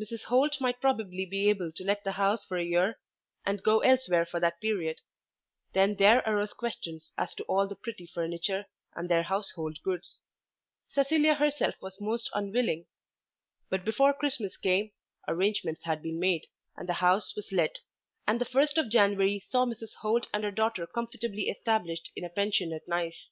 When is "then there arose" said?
5.74-6.52